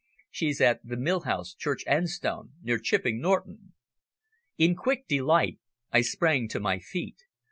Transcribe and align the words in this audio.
She's 0.31 0.59
at 0.61 0.83
the 0.83 0.97
Mill 0.97 1.19
House, 1.25 1.53
Church 1.53 1.83
Enstone, 1.85 2.53
near 2.63 2.79
Chipping 2.79 3.21
Norton." 3.21 3.75
In 4.57 4.73
quick 4.75 5.07
delight 5.07 5.59
I 5.91 6.01
sprang 6.01 6.47
to 6.47 6.59
my 6.59 6.79
feet. 6.79 7.17